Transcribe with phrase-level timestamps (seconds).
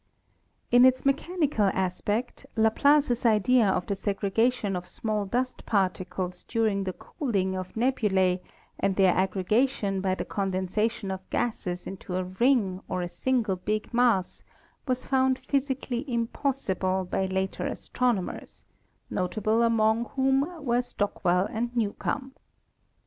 [0.71, 6.85] In its mechanical aspect Laplace's idea of the segrega tion of small dust particles during
[6.85, 8.41] the cooling of nebulae
[8.79, 13.93] and their aggregation by the condensation of gases into a ring or a single big
[13.93, 14.41] mass
[14.87, 18.65] was found physically impossible by later astronomers,
[19.11, 22.33] notable among whom were Stock well and Newcomb.